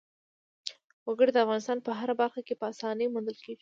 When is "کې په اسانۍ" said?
2.47-3.05